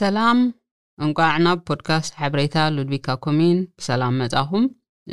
[0.00, 0.38] ሰላም
[1.04, 4.64] እንቋዕ ናብ ፖድካስት ሓበሬታ ሉድቪካ ኮሚን ብሰላም መጻኹም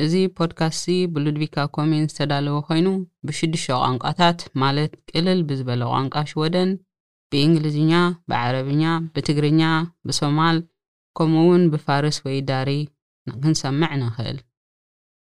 [0.03, 2.87] እዚ ፖድካስት እዚ ብሉድቪካ ኮሚን ዝተዳለወ ኮይኑ
[3.27, 6.71] ብሽዱሽተ ቋንቋታት ማለት ቅልል ብዝበለ ቋንቋ ሽወደን
[7.31, 7.93] ብእንግሊዝኛ
[8.31, 8.83] ብዓረብኛ
[9.15, 9.61] ብትግርኛ
[10.09, 10.59] ብሶማል
[11.19, 12.69] ከምኡ እውን ብፋርስ ወይ ዳሪ
[13.43, 14.37] ክንሰምዕ ንኽእል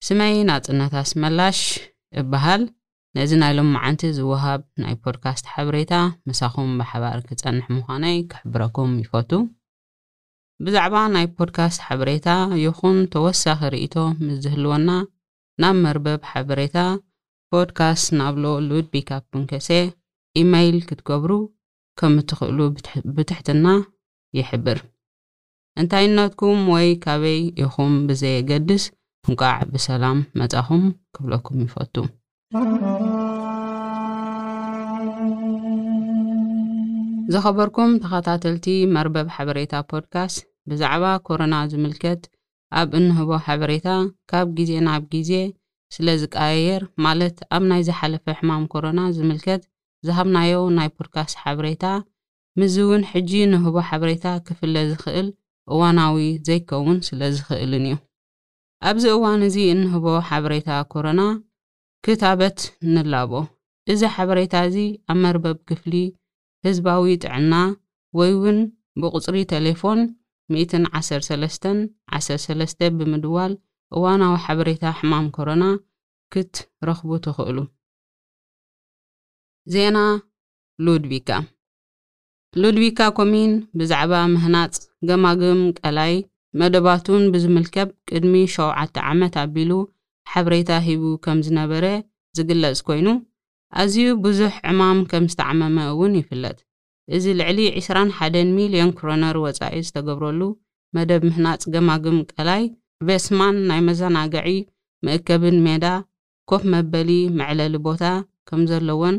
[0.07, 1.59] ስመይ ናጽነት ኣስመላሽ
[2.21, 2.63] እበሃል
[3.17, 5.93] ነዚ ናይሎመዓንቲ ዝውሃብ ናይ ፖድካስት ሓበሬታ
[6.29, 9.31] ምሳኹም ብሓባር ክጸንሕ ምዃነይ ክሕብረኩም ይፈቱ
[10.65, 12.27] ብዛዕባ ናይ ፖድካስት ሓበሬታ
[12.63, 14.89] ይኹን ተወሳኺ ርኢቶም ምስ ዝህልወና
[15.63, 16.77] ናብ መርበብ ሓበሬታ
[17.53, 19.69] ፖድካስት ናብሎ ሉድቢካ ብንከሴ
[20.41, 21.31] ኢመይል ክትገብሩ
[22.01, 22.59] ከም እትኽእሉ
[23.15, 23.65] ብትሕትና
[24.39, 24.81] ይሕብር
[25.81, 28.83] እንታይ ነትኩም ወይ ካበይ ኢኹም ብዘየገድስ
[29.25, 30.85] ክንቋዕ ብሰላም መጻኹም
[31.15, 31.95] ክብለኩም ይፈቱ
[37.33, 38.65] ዘኸበርኩም ተኸታተልቲ
[38.95, 40.37] መርበብ ሓበሬታ ፖድካስት
[40.69, 42.21] ብዛዕባ ኮሮና ዝምልከት
[42.81, 43.87] ኣብ እንህቦ ሓበሬታ
[44.33, 45.31] ካብ ግዜ ናብ ግዜ
[45.95, 49.63] ስለ ዝቀየየር ማለት ኣብ ናይ ዝሓለፈ ሕማም ኮሮና ዝምልከት
[50.09, 51.83] ዝሃብናዮ ናይ ፖድካስ ሓበሬታ
[52.61, 55.27] ምዝእውን ሕጂ ንህቦ ሓበሬታ ክፍለ ዝኽእል
[55.73, 57.95] እዋናዊ ዘይከውን ስለ ዝኽእልን እዩ
[58.91, 61.19] ኣብዚ እዋን እዚ እንህቦ ሓበሬታ ኮረና
[62.07, 62.57] ክታበት
[62.93, 63.31] ንላቦ
[63.91, 64.75] እዚ ሓበሬታ እዚ
[65.11, 65.93] ኣብ መርበብ ክፍሊ
[66.65, 67.53] ህዝባዊ ጥዕና
[68.17, 68.59] ወይ እውን
[69.01, 69.99] ብቕፅሪ ቴሌፎን
[70.55, 73.53] 113 ብምድዋል
[73.95, 75.63] እዋናዊ ሓበሬታ ሕማም ኮሮና
[76.35, 77.57] ክትረኽቡ ትኽእሉ
[79.75, 79.97] ዜና
[80.87, 81.29] ሉድቪካ
[82.61, 84.73] ሉድቪካ ኮሚን ብዛዕባ ምህናፅ
[85.11, 86.13] ገማግም ቀላይ
[86.61, 89.73] መደባቱን ብዝምልከብ ቅድሚ 7 ዓመት ኣቢሉ
[90.33, 91.85] ሓበሬታ ሂቡ ከም ዝነበረ
[92.37, 93.07] ዝግለጽ ኮይኑ
[93.81, 96.57] ኣዝዩ ብዙሕ ዕማም ከም ዝተዓመመ እውን ይፍለጥ
[97.15, 100.41] እዚ ልዕሊ 21 ሚልዮን ክሮነር ወጻኢ ዝተገብረሉ
[100.95, 102.63] መደብ ምህናፅ ገማግም ቀላይ
[103.07, 104.49] ቤስማን ናይ መዘናግዒ
[105.05, 105.85] ምእከብን ሜዳ
[106.51, 107.09] ኮፍ መበሊ
[107.39, 108.03] መዕለሊ ቦታ
[108.49, 109.15] ከም ዘለዎን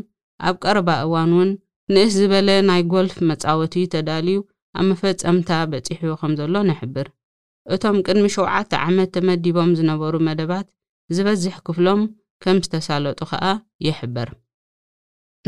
[0.47, 1.49] ኣብ ቀረባ እዋን እውን
[1.93, 4.37] ንእስ ዝበለ ናይ ጎልፍ መጻወቲ ተዳልዩ
[4.79, 7.07] ኣብ መፈጸምታ በጺሑ ከም ዘሎ ንሕብር
[7.75, 10.67] እቶም ቅድሚ ሸውዓተ ዓመት ተመዲቦም ዝነበሩ መደባት
[11.15, 12.01] ዝበዝሕ ክፍሎም
[12.43, 13.43] ከም ዝተሳለጡ ከዓ
[13.85, 14.29] ይሕበር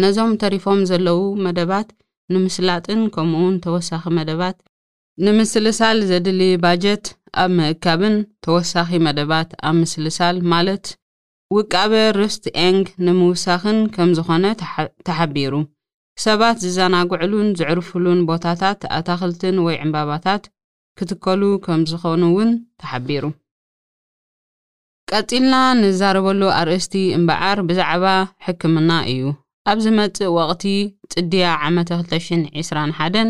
[0.02, 1.90] ነዞም ተሪፎም ዘለዉ መደባት
[2.34, 4.58] ንምስላጥን ከምኡውን ተወሳኺ መደባት
[5.26, 7.06] ንምስልሳል ዘድሊ ባጀት
[7.44, 8.16] ኣብ ምእካብን
[8.46, 10.86] ተወሳኺ መደባት ኣብ ምስልሳል ማለት
[11.56, 14.46] ውቃበ ርስት ኤንግ ንምውሳኽን ከም ዝኾነ
[15.08, 15.54] ተሓቢሩ
[16.28, 20.46] ሰባት ዝዘናግዕሉን ዝዕርፍሉን ቦታታት ኣታኽልትን ወይ ዕምባባታት
[21.00, 22.52] ክትከሉ ከም ዝኾኑ እውን
[22.84, 23.24] ተሓቢሩ
[25.18, 28.06] ቀጺልና ንዛረበሉ ኣርእስቲ እምበዓር ብዛዕባ
[28.46, 29.22] ሕክምና እዩ
[29.72, 30.64] ኣብዚ መጽእ ወቕቲ
[31.14, 33.30] ጽድያ ዓ221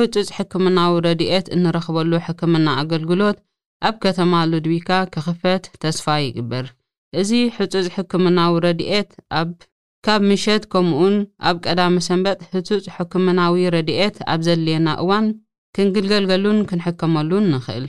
[0.00, 3.38] ህጹጽ ሕክምናዊ ረድኤት እንረኽበሉ ሕክምና ኣገልግሎት
[3.90, 6.66] ኣብ ከተማ ሉድቢካ ክኽፈት ተስፋ ይግበር
[7.22, 9.50] እዚ ህጹጽ ሕክምናዊ ረድኤት ኣብ
[10.06, 11.14] ካብ ምሸት ከምኡን
[11.48, 15.26] ኣብ ቀዳሚ ሰንበጥ ህጹጽ ሕክምናዊ ረድኤት ኣብ ዘድልየና እዋን
[15.76, 17.86] ክንግልገልገሉን ክንሕከመሉን ንኽእል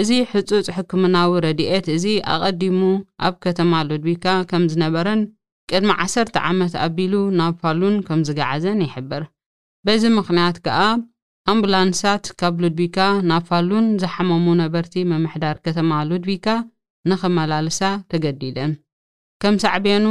[0.00, 2.80] እዚ ህጹጽ ሕክምናዊ ረዲኤት እዚ ኣቐዲሙ
[3.26, 5.20] ኣብ ከተማ ሉድቢካ ከም ዝነበረን
[5.70, 9.22] ቅድሚ ዓሰርተ ዓመት ኣቢሉ ናብ ፋሉን ከም ዝገዓዘን ይሕብር
[9.86, 10.80] በዚ ምኽንያት ከኣ
[11.52, 12.98] ኣምቡላንሳት ካብ ሉድቢካ
[13.30, 16.46] ናብ ፋሉን ዝሓመሙ ነበርቲ መምሕዳር ከተማ ሉድቢካ
[17.10, 17.80] ንኸመላልሳ
[18.12, 18.72] ተገዲደን
[19.42, 20.06] ከም ሳዕቤኑ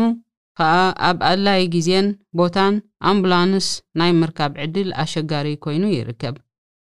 [0.60, 0.74] ከኣ
[1.10, 2.06] ኣብ ኣድላዪ ግዜን
[2.40, 2.76] ቦታን
[3.10, 3.68] ኣምብላንስ
[4.02, 6.36] ናይ ምርካብ ዕድል ኣሸጋሪ ኰይኑ ይርከብ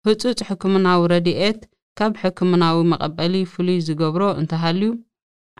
[0.08, 1.60] ህጹጽ ሕክምናዊ ረዲኤት
[1.98, 4.98] كاب حكمناوي مقبلي فلي زقبرو انتهاليو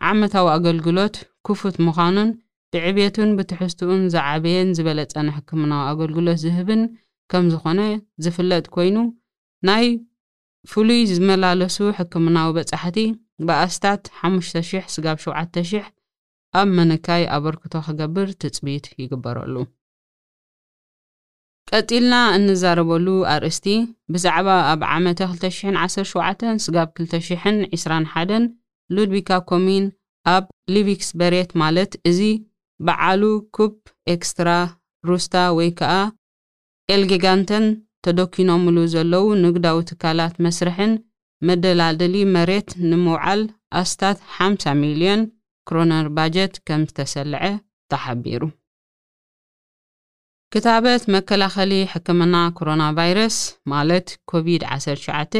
[0.00, 2.38] عمتاو أقلقلوت كفوت مخانون
[2.74, 6.96] بعبيتون بتحستون زعابين زبلت أنا حكمناو أقلقلوت زهبن
[7.32, 9.14] كم زخونة زفلت كوينو
[9.64, 10.00] ناي
[10.66, 15.92] فلي زملالسو حكمناو بتحتي بأستات حمش تشيح سقاب شو شوعة تشيح
[16.56, 19.66] أما نكاي أبركتو خقبر تتبيت يقبرو
[21.76, 23.64] ቀጢልና እንዛረበሉ አርእስቲ
[24.12, 28.46] ብዛዕባ ኣብ ዓመ 2017 ስጋብ 2021
[28.94, 29.84] ሉድቢካ ኮሚን
[30.34, 30.44] ኣብ
[30.74, 32.20] ሊቪክስ በሬት ማለት እዚ
[32.88, 33.22] በዓሉ
[33.56, 33.76] ኩፕ
[34.14, 34.50] ኤክስትራ
[35.08, 35.92] ሩስታ ወይ ከኣ
[36.94, 37.66] ኤልጌጋንተን
[38.06, 40.92] ተደኪኖምሉ ዘለዉ ንግዳዊ ትካላት መስርሕን
[41.48, 43.42] መደላደሊ መሬት ንምውዓል
[43.82, 45.22] ኣስታት 50 ሚልዮን
[45.70, 47.42] ክሮነር ባጀት ከም ዝተሰልዐ
[47.92, 48.40] ተሓቢሩ
[50.54, 53.34] ክታበት መከላኸሊ ሕክምና ኮሮና ቫይረስ
[53.72, 55.34] ማለት ኮቪድ-19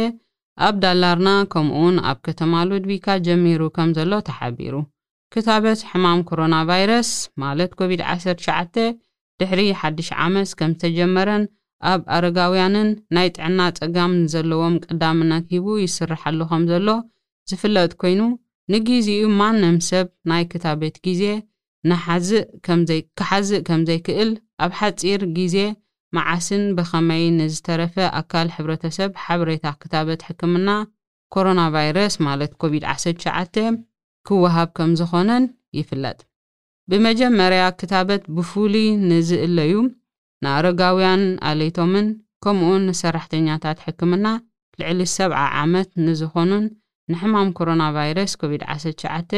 [0.66, 4.75] ኣብ ዳላርና ከምኡውን ኣብ ከተማ ሉድቪካ ጀሚሩ ከም ዘሎ ተሓቢሩ
[5.34, 7.10] ክታበት ሕማም ኮሮና ቫይረስ
[7.44, 8.76] ማለት ኮቪድ-19
[9.43, 11.43] ድሕሪ ሓድሽ ዓመት ከም ዝተጀመረን
[11.93, 16.88] ኣብ ኣረጋውያንን ናይ ጥዕና ፀጋም ንዘለዎም ቀዳምነት ሂቡ ይስርሓሉ ከም ዘሎ
[17.50, 18.20] ዝፍለጥ ኮይኑ
[18.75, 21.22] ንግዜኡ ማንም ሰብ ናይ ክታበት ግዜ
[21.86, 24.30] ክሓዝእ ከም ዘይክእል
[24.64, 25.56] ኣብ ሓጺር ግዜ
[26.16, 30.69] መዓስን ብኸመይ ንዝተረፈ ኣካል ሕብረተሰብ ሓበሬታ ክታበት ሕክምና
[31.34, 33.36] ኮሮና ቫይረስ ማለት ኮቪድ-19
[34.28, 35.44] ክወሃብ ከም ዝኾነን
[35.78, 36.19] ይፍለጥ
[36.90, 39.72] ብመጀመርያ ክታበት ብፉሉይ ንዝእለዩ
[40.44, 42.06] ንኣረጋውያን ኣለይቶምን
[42.44, 44.26] ከምኡን ንሰራሕተኛታት ሕክምና
[44.81, 46.66] ልዕሊ ሰብዓ ዓመት ንዝኾኑን
[47.12, 49.32] ንሕማም ኮሮና ቫይረስ ኮቪድ-19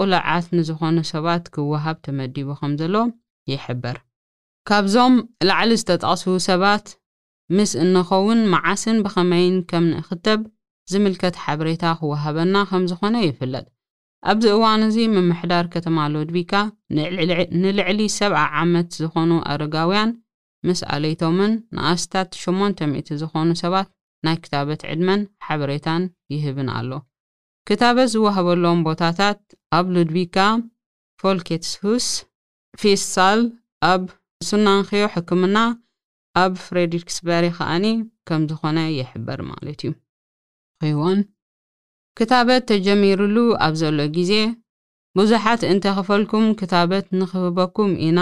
[0.00, 2.94] ቁልዓት ንዝኾኑ ሰባት ክወሃብ ተመዲቡ ኸም ዘሎ
[3.52, 3.96] ይሕበር
[4.68, 5.14] ካብዞም
[5.48, 6.86] ላዕሊ ዝተጸቐስቡ ሰባት
[7.56, 10.40] ምስ እንኸውን መዓስን ብኸመይን ከም ንእኽተብ
[10.92, 13.66] ዝምልከት ሓበሬታ ክወሃበና ኸም ዝኾነ ይፍለጥ
[14.32, 16.52] ኣብዚ እዋን እዚ ምምሕዳር ከተማ ሎድቪካ
[17.62, 20.12] ንልዕሊ ሰብኣ ዓመት ዝኾኑ አረጋውያን
[20.68, 23.88] ምስ ኣለይቶምን ንኣስታት 800 ዝኾኑ ሰባት
[24.26, 26.04] ናይ ክታበት ዕድመን ሓበሬታን
[26.34, 26.90] ይህብን ኣሎ
[27.68, 29.38] ክታበት ዝወህበሎም ቦታታት
[29.76, 30.38] ኣብ ሉድቢካ
[31.22, 32.06] ፎልኬትስሁስ
[32.80, 33.40] ፊስሳል
[33.90, 34.02] ኣብ
[34.48, 35.56] ስናንኽዮ ሕክምና
[36.42, 37.86] ኣብ ፍሬድሪክስበሪ ኸኣኒ
[38.28, 39.92] ከም ዝኾነ ይሕበር ማለት እዩ
[40.82, 41.20] ኺውን
[42.18, 44.32] ክታበት ተጀሚሩሉ ኣብ ዘሎ ግዜ
[45.18, 48.20] ብዙሓት እንተይ ኸፈልኩም ክታበት ንኽህበኩም ኢና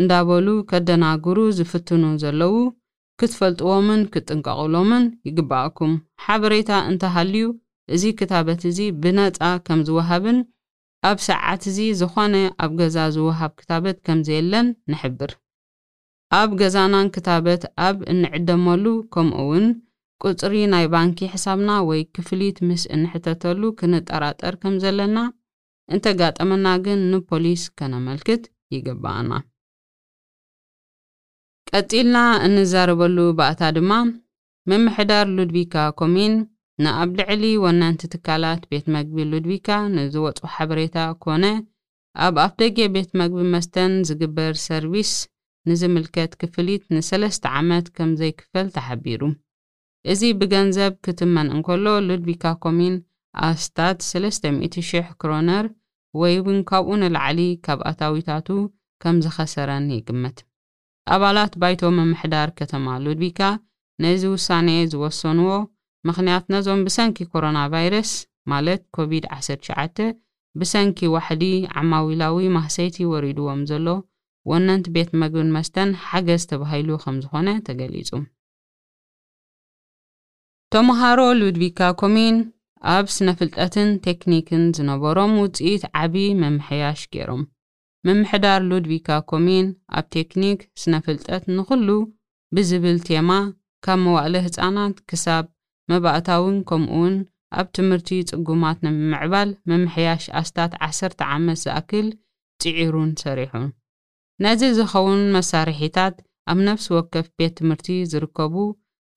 [0.00, 2.56] እንዳበሉ ከደናግሩ ዝፍትኑ ዘለዉ
[3.20, 5.92] ክትፈልጥዎምን ክትጥንቀቕሎምን ይግባአኩም
[6.26, 7.44] ሓበሬታ እንታሃልዩ
[7.94, 10.38] እዚ ክታበት እዚ ብነፃ ከም ዝወሃብን
[11.08, 15.30] ኣብ ሰዓት እዚ ዝኾነ ኣብ ገዛ ዝውሃብ ክታበት ከም ዘየለን ንሕብር
[16.40, 18.84] ኣብ ገዛናን ክታበት ኣብ እንዕደመሉ
[19.14, 19.64] ከምኡ ከምኡውን
[20.26, 25.18] ቁፅሪ ናይ ባንኪ ሕሳብና ወይ ክፍሊት ምስ እንሕተተሉ ክንጠራጠር ከም ዘለና
[25.94, 28.42] እንተጋጠመና ግን ንፖሊስ ከነመልክት
[28.74, 29.32] ይግባአና
[31.72, 33.90] ቀጢልና እንዛረበሉ ባእታ ድማ
[34.70, 36.32] ምምሕዳር ሉድቪካ ኮሚን
[36.84, 41.44] ንኣብ ልዕሊ ወነንቲ ትካላት ቤት መግቢ ሉድቢካ ንዝወጹ ሓበሬታ ኮነ
[42.26, 45.10] ኣብ ኣፍደጌ ቤት መግቢ መስተን ዝግበር ሰርቪስ
[45.70, 49.22] ንዚምልከት ክፍሊት ንሰለስተ ዓመት ከም ዘይክፍል ተሓቢሩ
[50.12, 52.94] እዚ ብገንዘብ ክትመን እንከሎ ሉድቢካ ኮሚን
[53.48, 55.66] ኣስታት 3,000 ክሮነር
[56.20, 58.48] ወይ ውን ካብኡ ንለዕሊ ካብኣታዊታቱ
[59.02, 60.38] ከም ዝኸሰረን ይግመት
[61.16, 63.40] ኣባላት ባይቶ መምሕዳር ከተማ ሉድቢካ
[64.04, 65.50] ነዚ ውሳኔ ዝወሰንዎ
[66.08, 68.10] ምኽንያት ነዞም ብሰንኪ ኮሮና ቫይረስ
[68.50, 69.98] ማለት ኮቪድ-19
[70.60, 71.42] ብሰንኪ ዋሕዲ
[71.80, 73.86] ዓማዊላዊ ማህሰይቲ ወሪድዎም ዘሎ
[74.50, 78.10] ወነንቲ ቤት ምግብን መስተን ሓገዝ ተባሂሉ ከም ዝኾነ ተገሊጹ
[80.74, 82.36] ተምሃሮ ሉድቪካ ኮሚን
[82.94, 87.42] ኣብ ስነ ፍልጠትን ቴክኒክን ዝነበሮም ውፅኢት ዓቢ መምሕያሽ ገይሮም
[88.08, 89.66] ምምሕዳር ሉድቪካ ኮሚን
[89.98, 91.88] ኣብ ቴክኒክ ስነ ፍልጠት ንኹሉ
[92.56, 93.30] ብዝብል ቴማ
[93.84, 95.44] ካብ መዋእለ ህፃናት ክሳብ
[95.90, 97.14] መባእታውን ከምኡ ውን
[97.60, 102.08] ኣብ ትምህርቲ ጽጉማት ንምምዕባል መምሕያሽ ኣስታት ዓሰርተ ዓመት ዝኣክል
[102.62, 103.64] ጽዒሩን ሰሪሑን
[104.44, 106.14] ነዚ ዝኸውን መሳርሒታት
[106.50, 108.54] ኣብ ነፍሲ ወከፍ ቤት ትምህርቲ ዝርከቡ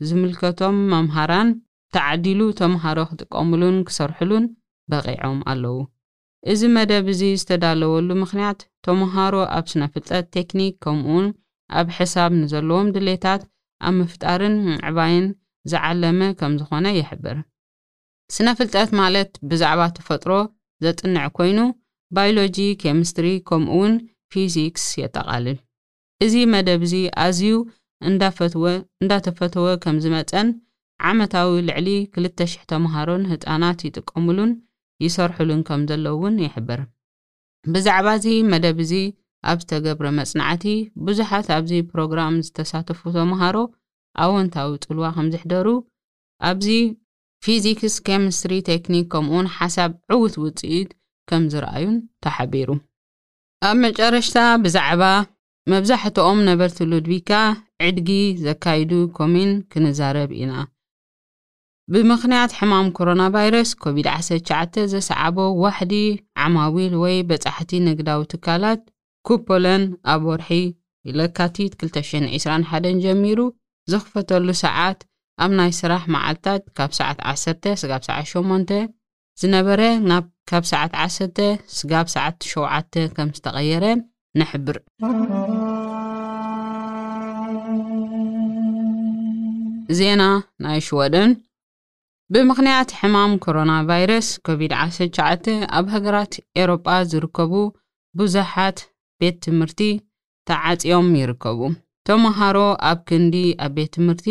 [0.07, 1.49] ዝምልከቶም መምሃራን
[1.95, 4.45] ተዓዲሉ ተምሃሮ ክጥቀምሉን ክሰርሕሉን
[4.91, 5.77] በቒዖም ኣለዉ
[6.51, 11.27] እዚ መደብ እዚ ዝተዳለወሉ ምኽንያት ተምሃሮ ኣብ ስነ ፍልጠጥ ቴክኒክ ከምኡ ውን
[11.79, 13.43] ኣብ ሕሳብ ንዘለዎም ድሌታት
[13.87, 15.27] ኣብ ምፍጣርን ምዕባይን
[15.71, 17.37] ዝዓለመ ከም ዝኾነ ይሕብር
[18.35, 20.31] ስነ ፍልጠት ማለት ብዛዕባ ተፈጥሮ
[20.85, 21.59] ዘጥንዕ ኮይኑ
[22.15, 23.93] ባዮሎጂ ኬምስትሪ ከምኡ ውን
[24.33, 25.57] ፊዚክስ የጠቓልል
[26.25, 27.53] እዚ መደብ እዚ ኣዝዩ
[28.01, 30.47] ፈእንዳተፈትወ ከም ዝመጸን
[31.09, 34.51] ዓመታዊ ልዕሊ 2ተ,00 ተምሃሮን ህፃናት ይጥቀሙሉን
[35.05, 36.81] ይሰርሕሉን ከም ዘለ ውን ይሕብር
[37.73, 38.93] ብዛዕባ እዚ መደብ እዚ
[39.51, 40.65] ኣብ ዝተገብረ መጽናዕቲ
[41.05, 43.55] ብዙሓት ኣብዚ ፕሮግራም ዝተሳትፉ ተምሃሮ
[44.21, 45.67] ኣወንታዊ ፅልዋ ከም ዝሕደሩ
[46.49, 46.67] ኣብዚ
[47.45, 50.89] ፊዚክስ ኬሚስትሪ ቴክኒክ ከምኡውን ሓሳብ ዕውት ውፅኢት
[51.29, 52.69] ከም ዝረኣዩን ተሓቢሩ
[53.69, 55.03] ኣብ መጨረሽታ ብዛዕባ
[55.71, 57.31] መብዛሕትኦም ነበርቲ ሉድቪካ
[57.87, 58.09] ዕድጊ
[58.45, 60.53] ዘካይዱ ኮሚን ክንዛረብ ኢና
[61.93, 65.93] ብምኽንያት ሕማም ኮሮና ቫይረስ ኮቪድ-19 ዘሰዓቦ ዋሕዲ
[66.43, 68.83] ዓማዊል ወይ በጻሕቲ ንግዳዊ ትካላት
[69.29, 70.51] ኩፖለን ኣብ ወርሒ
[71.17, 73.39] ለካቲት 221 ጀሚሩ
[73.91, 74.99] ዝኽፈተሉ ሰዓት
[75.43, 78.73] ኣብ ናይ ስራሕ መዓልትታት ካብ ት1-8
[79.41, 79.81] ዝነበረ
[80.49, 80.97] ብብ ት1
[81.77, 83.85] ስጋት7 ም ዝተቐየረ
[84.39, 84.77] ንሕብር
[89.97, 90.21] ዜና
[90.65, 91.31] ናይ ሽወደን
[92.33, 95.19] ብምኽንያት ሕማም ኮሮና ቫይረስ ኮቪድ-19
[95.77, 97.53] ኣብ ሃገራት ኤሮጳ ዝርከቡ
[98.19, 98.77] ብዙሓት
[99.19, 99.81] ቤት ትምህርቲ
[100.49, 101.59] ተዓጺዮም ይርከቡ
[102.07, 102.57] ተምሃሮ
[102.89, 104.25] ኣብ ክንዲ ኣብ ቤት ትምህርቲ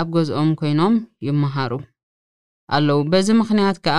[0.00, 0.94] ኣብ ገዝኦም ኮይኖም
[1.26, 1.72] ይምሃሩ
[2.76, 3.98] ኣለዉ በዚ ምኽንያት ከኣ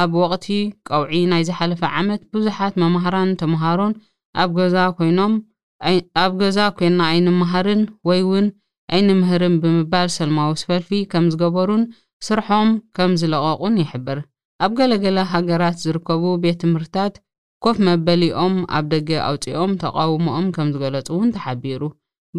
[0.00, 0.46] ኣብ ወቕቲ
[0.88, 3.92] ቀውዒ ናይ ዝሓለፈ ዓመት ብዙሓት መምህራን ተምሃሮን
[4.42, 4.50] ኣብ
[6.42, 8.46] ገዛ ኮይንና ኣይንምሃርን ወይ እውን
[8.94, 11.82] ኣይኒምህርን ብምባል ሰልማዊ ስፈልፊ ከም ዝገበሩን
[12.28, 14.18] ስርሖም ከም ዝለቐቑን ይሕብር
[14.64, 17.14] ኣብ ገለገለ ሃገራት ዝርከቡ ቤት ትምህርትታት
[17.66, 21.80] ኮፍ መበሊኦም ኣብ ደገ ኣውጺኦም ተቃውሞኦም ከም ዝገለጹ እውን ተሓቢሩ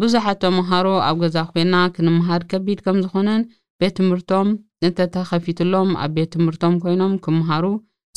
[0.02, 3.42] ብዙሓት ተምሃሮ ኣብ ገዛ ዄና ክንምሃድ ከቢድ ከም ዝኾነን
[3.80, 4.48] ቤት ትምህርቶም
[4.86, 7.64] እንተተኸፊቱሎም ኣብ ቤት ትምህርቶም ኮይኖም ኪምሃሩ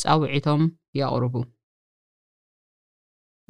[0.02, 0.62] ጻውዒቶም
[0.98, 1.34] የቕርቡ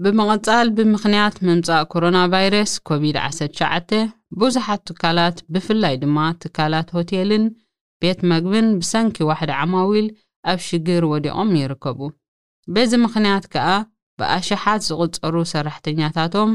[0.04, 3.94] ብመቕጻል ብምኽንያት ምምጻእ ኮሮና ቫይረስ ኮቪድ-19
[4.40, 7.44] ብዙሓት ትካላት ብፍላይ ድማ ትካላት ሆቴልን
[8.02, 10.08] ቤት መግብን ብሰንኪ ዋሕዲ ዓማዊል
[10.52, 11.98] ኣብ ሽግር ወዲቖም ይርከቡ
[12.74, 13.68] በዚ ምኽንያት ከኣ
[14.20, 16.50] ብኣሽሓት ዝቕጸሩ ሰራሕተኛታቶም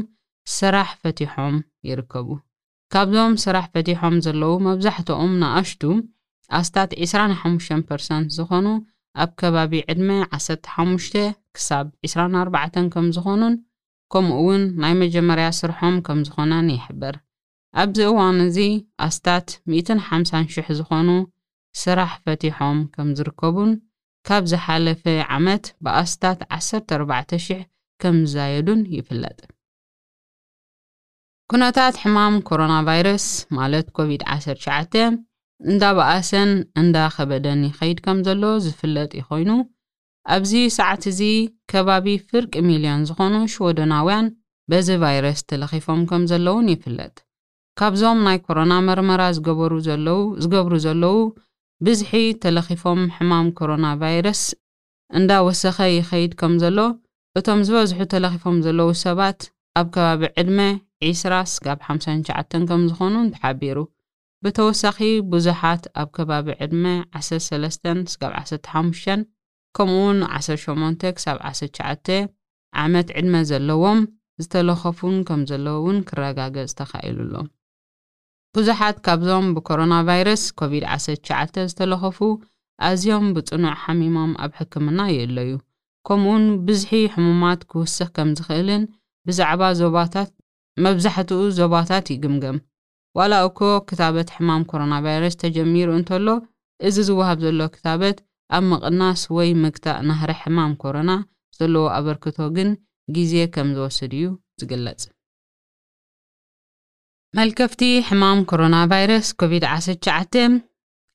[0.58, 1.54] ስራሕ ፈቲሖም
[1.88, 2.26] ይርከቡ
[2.94, 5.82] ካብዞም ስራሕ ፈቲሖም ዘለዉ መብዛሕትኦም ንኣሽቱ
[6.58, 8.66] ኣስታት 25 ርሰት ዝኾኑ
[9.22, 11.16] ኣብ ከባቢ ዕድመ 15
[11.56, 13.54] ክሳብ 24 ከም ዝዀኑን
[14.14, 17.14] ከምኡ እውን ናይ መጀመርያ ስርሖም ከም ዝኾነን ይሕበር
[17.82, 18.58] ኣብዚ እዋን እዚ
[19.06, 19.48] ኣስታት
[19.78, 21.08] 15000 ዝኾኑ
[21.84, 23.72] ስራሕ ፈቲሖም ከም ዝርከቡን
[24.28, 25.02] ካብ ዝሓለፈ
[25.38, 27.64] ዓመት ብኣስታት 14,00
[28.04, 29.38] ከም ዛየዱን ይፍለጥ
[31.52, 33.24] ኩነታት ሕማም ኮሮና ቫይረስ
[33.56, 34.94] ማለት ኮቪድ-19
[35.70, 36.50] እንዳበኣሰን
[36.82, 39.50] እንዳኸበደን ይኸይድ ከም ዘሎ ዝፍለጥ ኮይኑ
[40.34, 41.20] ኣብዚ ሰዓት እዚ
[41.70, 44.26] ከባቢ ፍርቂ ሚልዮን ዝኾኑ ሽወደናውያን
[44.72, 47.14] በዚ ቫይረስ ተለኺፎም ከም ዘለውን ይፍለጥ
[47.80, 51.16] ካብዞም ናይ ኮሮና መርመራ ዝገበሩ ዘለው ዝገብሩ ዘለው
[51.86, 52.12] ብዝሒ
[52.44, 54.42] ተለኺፎም ሕማም ኮሮና ቫይረስ
[55.20, 56.78] እንዳወሰኸ ይኸይድ ከም ዘሎ
[57.38, 59.40] እቶም ዝበዝሑ ተለኺፎም ዘለው ሰባት
[59.80, 60.58] ኣብ ከባቢ ዕድመ
[61.10, 61.18] ዒስ
[61.58, 63.78] ስብ 59 ም ኾኑን ተሓቢሩ
[64.44, 64.98] ብተወሳኺ
[65.32, 66.84] ብዙሓት ኣብ ከባቢ ዕድመ
[67.18, 69.24] 13-15
[69.76, 72.10] ከምኡውን 18-19
[72.82, 74.00] ዓመት ዕድመ ዘለዎም
[74.42, 77.46] ዝተለኸፉን ከም ዘለዉ እውን ክረጋገጽ ተኻኢሉ ኣሎም
[78.56, 82.18] ብዙሓት ካብዞም ብኮሮና ቫይረስ ኮቪድ-199 ዝተለኸፉ
[82.88, 85.52] ኣዝዮም ብጽኑዕ ሓሚሞም ኣብ ሕክምና የ ለዩ
[86.06, 88.82] ከምኡውን ብዝሒ ሕሙማት ክውስኽ ከም ዝኽእልን
[89.28, 90.30] ብዛዕባ ዞባታት
[90.84, 92.56] መብዛሕትኡ ዞባታት ይግምገም
[93.18, 96.26] ዋላ እኮ ክታበት ሕማም ኮሮና ቫይረስ ተጀሚሩ እንተሎ
[96.88, 98.16] እዚ ዝውሃብ ዘሎ ክታበት
[98.56, 101.10] ኣብ ምቕናስ ወይ ምግታእ ናህሪ ሕማም ኮሮና
[101.58, 102.70] ዘለዎ ኣበርክቶ ግን
[103.16, 104.26] ግዜ ከም ዝወስድ እዩ
[104.60, 105.02] ዝገለጽ
[107.38, 110.60] መልከፍቲ ሕማም ኮሮና ቫይረስ ኮቪድ-19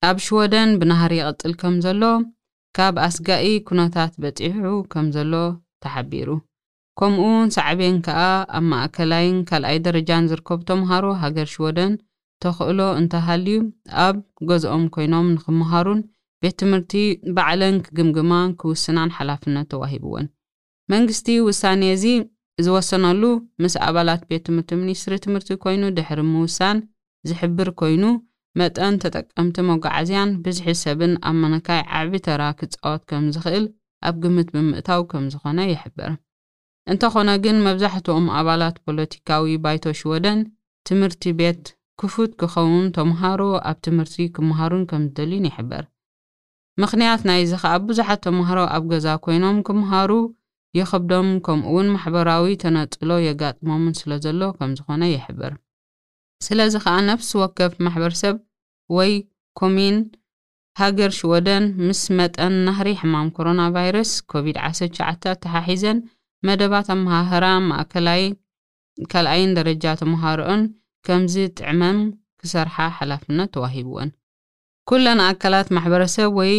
[0.08, 2.02] ኣብ ሽወደን ብናህሪ ይቕጽል ከም ዘሎ
[2.78, 5.32] ካብ ኣስጋኢ ኩነታት በጺሑ ከም ዘሎ
[5.84, 6.28] ተሓቢሩ
[7.00, 8.22] ከምኡውን ሳዕቤን ከኣ
[8.56, 11.92] ኣብ ማእከላይን ካልኣይ ደረጃን ዝርከቡ ተምሃሮ ሃገር ሽወደን
[12.42, 13.58] ተኽእሎ እንተሃልዩ
[14.06, 14.16] ኣብ
[14.50, 16.00] ገዝኦም ኮይኖም ንኽምሃሩን
[16.44, 16.92] ቤት ትምህርቲ
[17.36, 20.26] በዕለን ክግምግማን ክውስናን ሓላፍነት ተዋሂብውን
[20.94, 22.04] መንግስቲ ውሳኔ እዚ
[22.68, 23.22] ዝወሰነሉ
[23.62, 26.78] ምስ ኣባላት ቤት ትምህርቲ ሚኒስትሪ ትምህርቲ ኮይኑ ድሕሪ ምውሳን
[27.30, 28.04] ዝሕብር ኮይኑ
[28.60, 33.66] መጠን ተጠቀምቲ መጓዓዝያን ብዝሒ ሰብን ኣብ መነካይ ዓዕቢ ተራ ክጻወት ከም ዝኽእል
[34.10, 36.12] ኣብ ግምት ብምእታው ከም ዝኾነ የሕበር
[36.92, 40.38] እንተኾነ ግን መብዛሕትኦም ኣባላት ፖለቲካዊ ባይቶ ሽወደን
[40.88, 41.64] ትምህርቲ ቤት
[42.00, 45.82] ክፉት ክኸውን ተምሃሮ ኣብ ትምህርቲ ክምሃሩን ከም ዝደልዩን ይሕበር
[46.82, 50.10] ምክንያት ናይዚ ከዓ ብዙሓት ተምሃሮ ኣብ ገዛ ኮይኖም ክምሃሩ
[50.78, 55.54] የኸብዶም ከምኡውን ማሕበራዊ ተነፅሎ የጋጥሞምን ስለ ዘሎ ከም ዝኾነ ይሕብር
[56.46, 58.36] ስለዚ ከዓ ነፍሲ ወከፍ ማሕበረሰብ
[58.96, 59.12] ወይ
[59.60, 59.96] ኮሚን
[60.80, 65.02] ሃገር ሽወደን ምስ መጠን ናህሪ ሕማም ኮሮና ቫይረስ ኮቪድ-19
[65.44, 65.98] ተሓሒዘን
[66.48, 68.22] መደባት ኣ መሃህራ ማእከላይ
[69.12, 70.62] ካልኣይን ደረጃ ተምሃሮኦን
[71.06, 71.98] ከምዚ ጥዕመን
[72.42, 74.10] ክሰርሓ ሓላፍነት ተዋሂብወን
[74.90, 76.54] ኩለን ኣካላት ማሕበረሰብ ወይ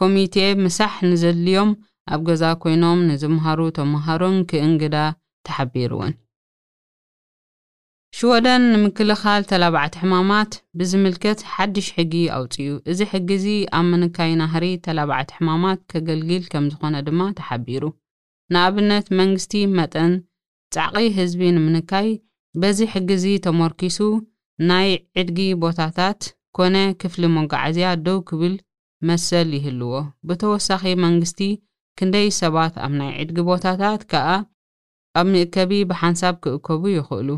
[0.00, 0.34] ኮሚቴ
[0.64, 1.70] ምሳሕ ንዘድልዮም
[2.14, 4.96] ኣብ ገዛ ኮይኖም ንዝምሃሩ ተምሃሮን ክእንግዳ
[5.48, 6.12] ተሓቢርወን
[8.18, 13.46] ሽወደን ንምክልኻል ተላባዕቲ ሕማማት ብዝምልከት ሓድሽ ሕጊ አውፅዩ እዚ ሕጊእዚ
[13.78, 17.82] ኣብ ምንካይ ናህሪ ተላባዕቲ ሕማማት ኬገልጊል ከም ዝኾነ ድማ ተሓቢሩ
[18.54, 20.12] ንኣብነት መንግስቲ መጠን
[20.74, 22.08] ጻዕቒ ህዝቢ ንምንካይ
[22.60, 23.98] በዚ ሕግዚ ተመርኪሱ
[24.68, 24.88] ናይ
[25.20, 26.22] ዕድጊ ቦታታት
[26.56, 28.54] ኮነ ክፍሊ መጓዓዝያ ደው ክብል
[29.08, 29.92] መሰል ይህልዎ
[30.28, 31.40] ብተወሳኺ መንግስቲ
[31.98, 34.28] ክንደይ ሰባት ኣብ ናይ ዕድጊ ቦታታት ከኣ
[35.20, 37.28] ኣብ ምእከቢ ብሓንሳብ ክእከቡ ይኽእሉ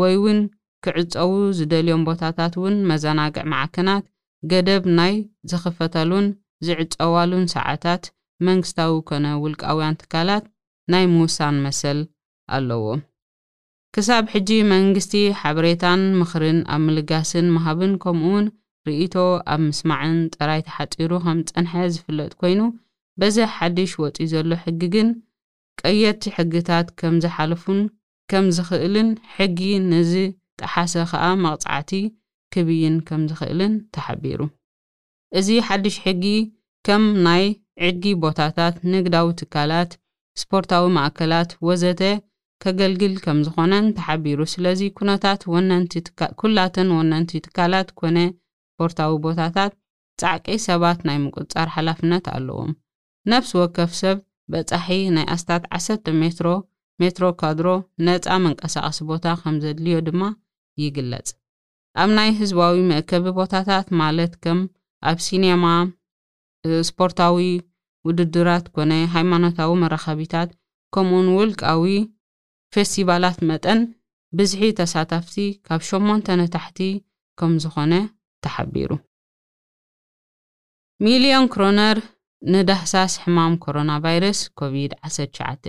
[0.00, 0.40] ወይ እውን
[0.84, 4.04] ክዕፀዉ ዝደልዮም ቦታታት እውን መዘናግዕ ማዕከናት
[4.52, 5.14] ገደብ ናይ
[5.50, 6.26] ዝኽፈተሉን
[6.66, 8.04] ዝዕፀዋሉን ሰዓታት
[8.46, 10.44] መንግስታዊ ኮነ ውልቃውያን ትካላት
[10.90, 11.98] ናይ ምውሳን መሰል
[12.56, 12.84] ኣለዎ
[13.96, 18.46] ክሳብ ሕጂ መንግስቲ ሓበሬታን ምኽርን ኣብ ምልጋስን ምሃብን ከምኡውን
[18.88, 19.14] ርእቶ
[19.54, 22.60] ኣብ ምስማዕን ጥራይ ተሓፂሩ ከም ፀንሐ ዝፍለጥ ኮይኑ
[23.20, 25.08] በዚ ሓድሽ ወፂኡ ዘሎ ሕጊ ግን
[25.80, 27.80] ቀየድቲ ሕግታት ከም ዝሓለፉን
[28.30, 29.60] ከም ዝኽእልን ሕጊ
[29.92, 30.12] ነዚ
[30.60, 31.92] ጠሓሰ ከዓ መቕፃዕቲ
[32.54, 34.40] ክብይን ከም ዝኽእልን ተሓቢሩ
[35.40, 36.24] እዚ ሓድሽ ሕጊ
[36.86, 37.44] ከም ናይ
[37.86, 39.90] ዕድጊ ቦታታት ንግዳዊ ትካላት
[40.40, 42.02] ስፖርታዊ ማእከላት ወዘተ
[42.62, 45.92] ከገልግል ከም ዝኾነን ተሓቢሩ ስለዚ ኩነታት ወነንቲ
[46.40, 48.18] ኩላተን ወነንቲ ትካላት ኮነ
[48.74, 49.72] ስፖርታዊ ቦታታት
[50.20, 52.70] ጻዕቂ ሰባት ናይ ምቁጻር ሓላፍነት ኣለዎም
[53.32, 54.18] ነፍሲ ወከፍ ሰብ
[54.52, 56.48] በጻሒ ናይ ኣስታት 10 ሜትሮ
[57.02, 57.68] ሜትሮ ካድሮ
[58.06, 60.22] ነፃ መንቀሳቐሲ ቦታ ከም ዘድልዮ ድማ
[60.82, 61.28] ይግለጽ
[62.02, 64.58] ኣብ ናይ ህዝባዊ መእከቢ ቦታታት ማለት ከም
[65.10, 65.64] ኣብ ሲኔማ
[66.90, 67.38] ስፖርታዊ
[68.08, 70.48] ውድድራት ኮነ ሃይማኖታዊ መራኸቢታት
[70.94, 71.84] ከምኡውን ውልቃዊ
[72.74, 73.80] ፌስቲቫላት መጠን
[74.38, 76.80] ብዝሒ ተሳታፍቲ ካብ ሸሞንተ ነታሕቲ
[77.40, 77.92] ከም ዝኾነ
[78.44, 78.90] ተሓቢሩ
[81.04, 81.98] ሚልዮን ክሮነር
[82.54, 85.68] ንዳህሳስ ሕማም ኮሮና ቫይረስ ኮቪድ-19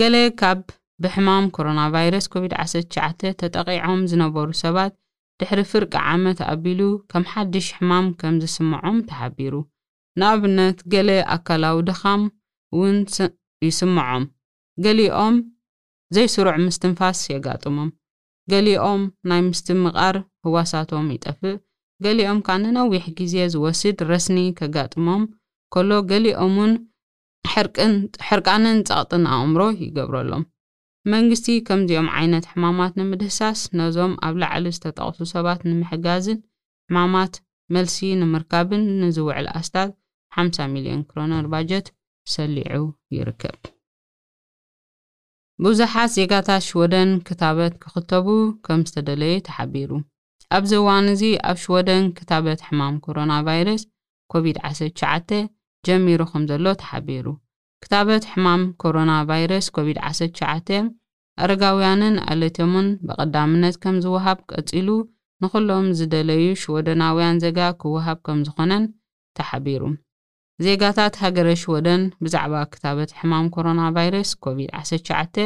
[0.00, 0.60] ገለ ካብ
[1.02, 4.92] ብሕማም ኮሮና ቫይረስ ኮቪድ-19 ተጠቂዖም ዝነበሩ ሰባት
[5.40, 9.54] ድሕሪ ፍርቂ ዓመት ኣቢሉ ከም ሓድሽ ሕማም ከም ዝስምዖም ተሓቢሩ
[10.20, 12.22] ንኣብነት ገለ ኣካላዊ ድኻም
[12.74, 12.96] እውን
[13.66, 14.24] ይስምዖም
[14.84, 15.36] ገሊኦም
[16.14, 17.90] ዘይስሩዕ ምስትንፋስ የጋጥሞም
[18.52, 21.56] ገሊኦም ናይ ምስትምቓር ህዋሳቶም ይጠፍእ
[22.04, 25.22] ገሊኦም ከዓ ንነዊሕ ግዜ ዝወስድ ረስኒ ከጋጥሞም
[25.74, 26.72] ከሎ ገሊኦም እውን
[28.30, 30.44] ሕርቃንን ጸቕጥን ኣእምሮ ይገብረሎም
[31.12, 36.40] መንግስቲ ከምዚኦም ዓይነት ሕማማት ንምድህሳስ ነዞም ኣብ ላዕሊ ዝተጠቕሱ ሰባት ንምሕጋዝን
[36.90, 37.34] ሕማማት
[37.76, 39.92] መልሲ ንምርካብን ንዝውዕል ኣስታት
[40.42, 41.86] 5ልዮን ክሮነር ባጀት
[42.32, 42.80] ሰሊዑ
[43.16, 43.58] ይርከብ
[45.64, 48.26] ብዙሓት ዜጋታት ሽወደን ክታበት ክኽተቡ
[48.66, 49.90] ከም ዝተደለዩ ተሓቢሩ
[50.56, 53.82] ኣብዚ እዋን እዚ ኣብ ሽወደን ክታበት ሕማም ኮሮና ቫይረስ
[54.32, 55.32] ኮቪድ-19
[55.86, 57.26] ጀሚሩ ኸም ዘሎ ተሓቢሩ
[57.84, 60.78] ክታበት ሕማም ኮሮና ቫይረስ ኮቪድ-19
[61.44, 64.88] አረጋውያንን ኣለቶምን ብቐዳምነት ከም ዝውሃብ ቀጺሉ
[65.44, 68.84] ንዅሎም ዝደለዩ ሽወደናውያን ዜጋ ክውሃብ ከም ዝኾነን
[69.40, 69.82] ተሓቢሩ
[70.64, 75.40] ዜጋታት ሃገረ ሽወደን ብዛዕባ ክታበት ሕማም ኮሮና ቫይረስ ኮቪድ-19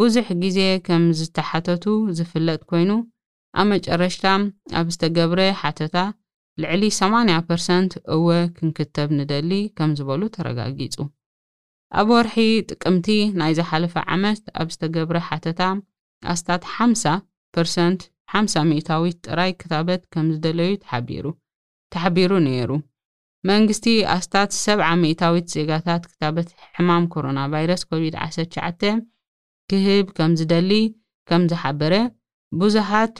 [0.00, 1.84] ብዙሕ ግዜ ከም ዝተሓተቱ
[2.18, 2.90] ዝፍለጥ ኮይኑ
[3.60, 4.24] ኣብ መጨረሽታ
[4.78, 5.96] ኣብ ዝተገብረ ሓተታ
[6.62, 8.28] ልዕሊ 80 ፐርሰንት እወ
[8.58, 10.94] ክንክተብ ንደሊ ከም ዝበሉ ተረጋጊጹ
[12.00, 12.36] ኣብ ወርሒ
[12.70, 13.08] ጥቅምቲ
[13.40, 15.60] ናይ ዝሓለፈ ዓመት ኣብ ዝተገብረ ሓተታ
[16.34, 17.16] ኣስታት 50
[17.56, 18.00] ፐርሰንት
[18.36, 20.74] 50 ሚእታዊት ጥራይ ክታበት ከም ዝደለዩ
[21.94, 22.70] ተሓቢሩ ነይሩ
[23.50, 28.86] መንግስቲ ኣስታት ሰ ሚታዊት ዜጋታት ክታበት ሕማም ኮሮና ቫይረስ ኮቪድ-19
[29.70, 30.72] ክህብ ከም ዝደሊ
[31.28, 31.94] ከም ዝሓበረ
[32.60, 33.14] ብዙሓት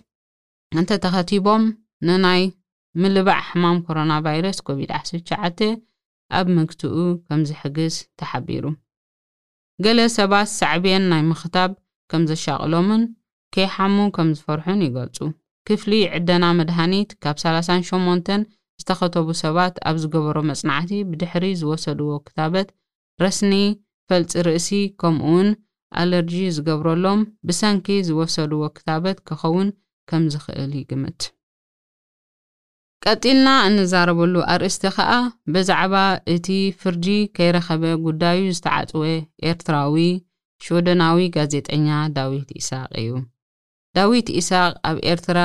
[0.80, 1.62] እንተተኸቲቦም
[2.06, 2.42] ንናይ
[3.02, 5.64] ምልባዕ ሕማም ኮሮና ቫይረስ ኮቪድ-19
[6.38, 8.64] ኣብ ምግትኡ ከም ዝሕግዝ ተሓቢሩ
[9.84, 11.70] ገሌ ሰባት ሳዕብየን ናይ ምኽታብ
[12.10, 13.02] ከም ዘሻቕሎምን
[13.54, 15.18] ከይሓሙ ከም ዝፈርሑን ይገልጹ
[15.68, 18.30] ክፍሊ ዕደና መድሃኒት ካብ 38
[18.82, 22.68] ዝተኸተቡ ሰባት ኣብ ዝገበሮ መጽናዕቲ ብድሕሪ ዝወሰድዎ ክታበት
[23.22, 23.52] ረስኒ
[24.08, 24.68] ፈልጺ ርእሲ
[25.00, 25.48] ከምኡ ውን
[26.00, 29.68] ኣለርጂ ዝገብረሎም ብሰንኪ ዝወሰድዎ ክታበት ክኸውን
[30.10, 31.20] ከም ዝኽእል ይግምት
[33.06, 35.10] ቀጢልና እንዛረበሉ ኣርእስቲ ኸኣ
[35.54, 35.94] ብዛዕባ
[36.34, 36.46] እቲ
[36.80, 39.02] ፍርጂ ከይረኸበ ጉዳዩ ዝተዓጽወ
[39.50, 39.96] ኤርትራዊ
[40.66, 43.08] ሸደናዊ ጋዜጠኛ ዳዊት ኢስቅ እዩ
[43.98, 44.58] ዳዊት ኢስቅ
[44.90, 45.38] ኣብ ኤርትራ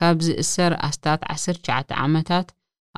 [0.00, 2.46] ካብ ዝእሰር ኣስታት 19 ዓመታት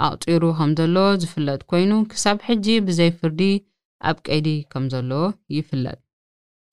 [0.07, 3.41] ኣቕጢሩ ከም ዘሎ ዝፍለጥ ኮይኑ ክሳብ ሕጂ ብዘይ ፍርዲ
[4.11, 5.11] ኣብ ቀይዲ ከም ዘሎ
[5.57, 5.99] ይፍለጥ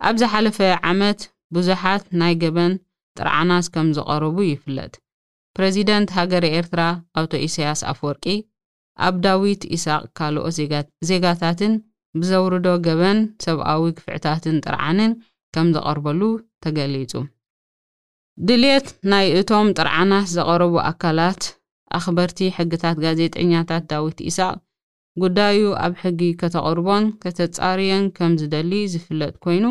[0.09, 0.57] ኣብ ዝሓለፈ
[0.91, 1.19] ዓመት
[1.55, 2.73] ብዙሓት ናይ ገበን
[3.17, 4.93] ጥርዓናስ ከም ዝቐረቡ ይፍለጥ
[5.55, 6.81] ፕረዚደንት ሃገር ኤርትራ
[7.19, 8.25] ኣቶ ኢሳያስ ኣፈወርቂ
[9.07, 10.55] ኣብ ዳዊት ኢሳቅ ካልኦት
[11.11, 11.73] ዜጋታትን
[12.19, 15.11] ብዘውርዶ ገበን ሰብኣዊ ክፍዕታትን ጥርዓንን
[15.55, 16.21] ከም ዘቐርበሉ
[16.63, 17.13] ተገሊጹ
[18.47, 21.41] ድልየት ናይ እቶም ጥርዓናት ዘቐረቡ ኣካላት
[21.97, 24.57] ኣኽበርቲ ሕግታት ጋዜጠኛታት ዳዊት ኢሳቅ
[25.21, 29.65] ጉዳዩ ኣብ ሕጊ ከተቕርቦን ከተጻርየን ከም ዝደሊ ዝፍለጥ ኮይኑ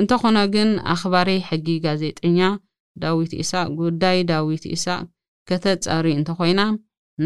[0.00, 2.40] እንተኾነ ግን ኣኽባሪ ሕጊ ጋዜጠኛ
[3.02, 5.04] ዳዊት ኢሳቅ ጉዳይ ዳዊት ኢሳቅ
[5.48, 6.60] ከተጻሪ እንተኮይና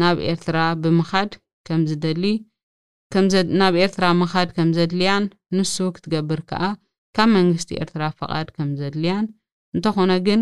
[0.01, 1.31] ናብ ኤርትራ ብምኻድ
[1.69, 2.23] ከም ዝደሊ
[3.61, 5.23] ናብ ኤርትራ ምኻድ ከም ዘድልያን
[5.57, 6.61] ንሱ ክትገብር ከዓ
[7.17, 9.25] ካብ መንግስቲ ኤርትራ ፈቓድ ከም ዘድልያን
[9.75, 10.41] እንተኾነ ግን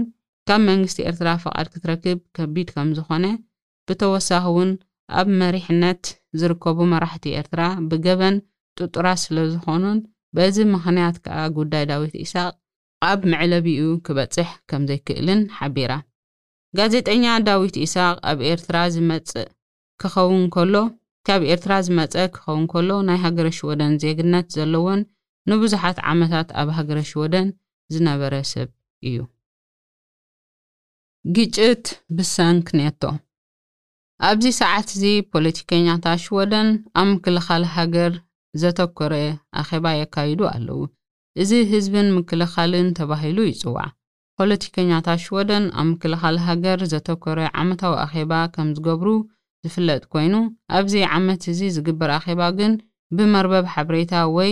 [0.49, 3.25] ካብ መንግስቲ ኤርትራ ፈቓድ ክትረክብ ከቢድ ከም ዝኾነ
[3.89, 4.71] ብተወሳኺ እውን
[5.19, 6.03] ኣብ መሪሕነት
[6.39, 8.35] ዝርከቡ መራሕቲ ኤርትራ ብገበን
[8.79, 9.99] ጥጡራ ስለ ዝኾኑን
[10.37, 12.53] በዚ ምኽንያት ከዓ ጉዳይ ዳዊት ኢሳቅ
[13.09, 15.93] ኣብ ምዕለቢኡ ክበፅሕ ከም ዘይክእልን ሓቢራ
[16.77, 19.49] ጋዜጠኛ ዳዊት ኢሳቅ ኣብ ኤርትራ ዝመፅእ
[20.01, 20.75] ክኸውን ከሎ
[21.27, 25.01] ካብ ኤርትራ ዝመፀ ክኸውን ከሎ ናይ ሃገረ ሽወደን ዜግነት ዘለዎን
[25.51, 27.47] ንብዙሓት ዓመታት ኣብ ሃገረ ሽወደን
[27.93, 28.69] ዝነበረ ሰብ
[29.09, 29.17] እዩ
[31.37, 31.85] ግጭት
[32.17, 32.57] ብሳን
[34.27, 35.03] ኣብዚ ሰዓት እዚ
[35.33, 36.67] ፖለቲከኛታት ኣሽወደን
[36.99, 38.13] ኣብ ምክልኻል ሃገር
[38.61, 39.13] ዘተኮረ
[39.61, 40.79] ኣኼባ የካይዱ ኣለዉ
[41.41, 43.89] እዚ ህዝብን ምክልኻልን ተባሂሉ ይጽዋዕ
[44.39, 49.07] ፖለቲከኛታት ኣሽወደን ኣብ ምክልኻል ሃገር ዘተኮረ ዓመታዊ ኣኼባ ከም ዝገብሩ
[49.65, 50.33] ዝፍለጥ ኮይኑ
[50.79, 52.73] ኣብዚ ዓመት እዚ ዝግበር ኣኼባ ግን
[53.19, 54.51] ብመርበብ ሓበሬታ ወይ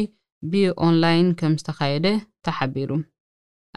[0.51, 2.07] ብኦንላይን ከም ዝተኻየደ
[2.47, 2.91] ተሓቢሩ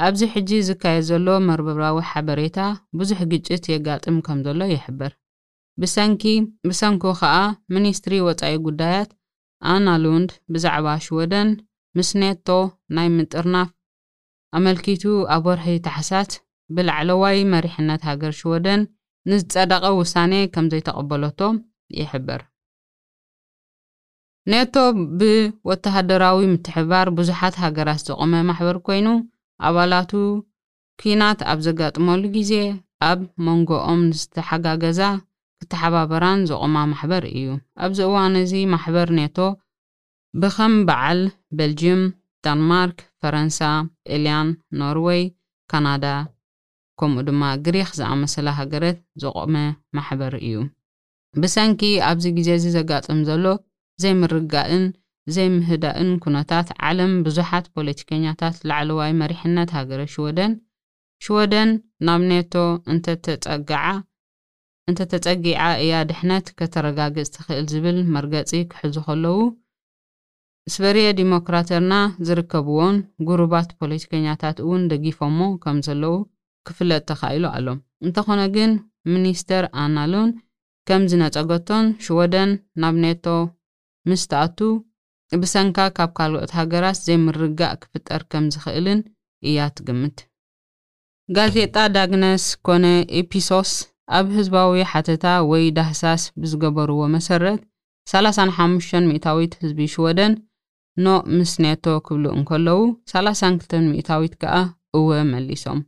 [0.09, 2.59] ኣብዚ ሕጂ ዝካየድ ዘሎ መርበባዊ ሓበሬታ
[3.01, 5.13] ብዙሕ ግጭት የጋጥም ከም ዘሎ ይሕብር
[5.83, 6.23] ብሰንኪ
[6.69, 7.35] ብሰንኮ ከዓ
[7.75, 9.11] ሚኒስትሪ ወፃኢ ጉዳያት
[9.73, 11.49] ኣና ሉንድ ብዛዕባ ሽወደን
[11.97, 12.49] ምስ ኔቶ
[12.97, 13.69] ናይ ምጥርናፍ
[14.59, 16.31] ኣመልኪቱ ኣብ ወርሒ ታሕሳስ
[16.75, 18.81] ብላዕለዋይ መሪሕነት ሃገር ሽወደን
[19.31, 21.41] ንዝጸደቐ ውሳነ ከም ዘይተቐበለቶ
[22.01, 22.43] ይሕብር
[24.53, 24.75] ኔቶ
[25.21, 29.09] ብወተሃደራዊ ምትሕባር ብዙሓት ሃገራት ዝቖመ ማሕበር ኮይኑ
[29.69, 30.13] ኣባላቱ
[31.01, 32.53] ኩናት ኣብ ዘጋጥመሉ ግዜ
[33.11, 35.01] ኣብ መንጎኦም ዝተሓጋገዛ
[35.63, 37.49] ክተሓባበራን ዘቆማ ማሕበር እዩ
[37.85, 39.37] ኣብዚ እዋን እዚ ማሕበር ኔቶ
[40.41, 41.21] ብኸም በዓል
[41.59, 42.03] በልጅም
[42.47, 43.59] ዳንማርክ ፈረንሳ
[44.17, 44.49] ኤልያን
[44.81, 45.23] ኖርዌይ
[45.71, 46.05] ካናዳ
[47.01, 49.55] ከምኡ ድማ ግሪኽ ዝኣመሰለ ሃገረት ዘቆመ
[49.97, 50.57] ማሕበር እዩ
[51.43, 53.45] ብሰንኪ ኣብዚ ግዜ እዚ ዘጋጥም ዘሎ
[54.03, 54.85] ዘይምርጋእን
[55.37, 60.53] ዘይምህዳእን ኩነታት ዓለም ብዙሓት ፖለቲከኛታት ላዕለዋይ መሪሕነት ሃገረት ሽወደን
[61.25, 61.71] ሽወደን
[62.07, 62.55] ናብ ኔቶ
[62.93, 63.85] እንተተጸጋዓ
[64.91, 69.39] እንተ ተጸጊዓ እያ ድሕነት ከተረጋግጽ ትኽእል ዝብል መርገጺ ክሕዙ ኸለዉ
[70.69, 71.95] እስፈርየ ዲሞክራተርና
[72.27, 72.97] ዝርከብዎን
[73.29, 76.15] ጉርባት ፖለቲከኛታት እውን ደጊፎሞ ከም ዘለዉ
[76.69, 78.71] ክፍለጥ ተኻኢሉ ኣሎም እንተ ኾነ ግን
[79.13, 80.31] ሚኒስተር ኣናሉን
[80.91, 82.51] ከም ዝነጸገቶን ሽወደን
[82.85, 83.25] ናብ ኔቶ
[84.11, 84.59] ምስተኣቱ
[85.37, 89.01] እብሰንካ ካብ ካልኦት ሃገራት ዘይምርጋእ ክፍጠር ከም ዝኽእልን
[89.49, 92.69] እያ ትግምትጋዜዳግስ ኮ
[93.51, 93.73] ሶስ
[94.17, 97.61] ኣብ ህዝባዊ ሓተታ ወይ ዳህሳስ ብዝገበርዎ መሰረት
[98.13, 100.33] 35 ሚታዊት ህዝቢሽወደን
[101.05, 102.79] ኖ ምስኔቶ ክብሉ እንከለዉ
[103.13, 104.55] 32 ሚታዊት ከኣ
[104.99, 105.81] እወ መሊሶም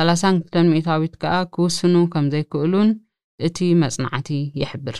[0.00, 2.90] 32 ሚታዊት ከዓ ክውስኑ ከም ዘይክእሉን
[3.48, 4.30] እቲ መጽናዕቲ
[4.62, 4.98] ይሕብር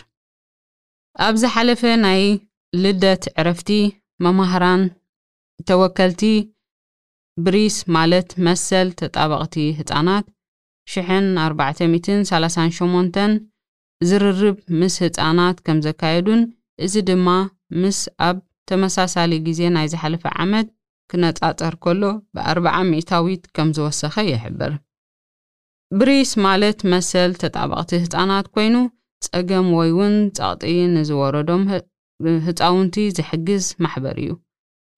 [1.27, 2.21] ኣብዝ ሓለፈ ናይ
[2.83, 3.69] ልደት ዕረፍቲ
[4.25, 4.83] መማህራን
[5.69, 6.23] ተወከልቲ
[7.45, 10.25] ብሪስ ማለት መሰል ተጣበቕቲ ህፃናት
[10.89, 13.17] 438
[14.09, 16.39] ዝርርብ ምስ ህፃናት ከም ዘካየዱን
[16.85, 17.27] እዚ ድማ
[17.81, 18.37] ምስ ኣብ
[18.69, 20.67] ተመሳሳሊ ግዜ ናይ ዝሓለፈ ዓመት
[21.11, 22.01] ክነጻፀር ከሎ
[22.35, 24.73] ብ40 0ታዊት ከም ዝወሰኸ ይሕብር
[25.99, 28.75] ብሪስ ማለት መሰል ተጣባቕቲ ህፃናት ኮይኑ
[29.25, 31.63] ጸገም ወይ እውን ጸቕጢ ንዝወረዶም
[32.47, 34.29] ህፃውንቲ ዝሕግዝ ማሕበር እዩ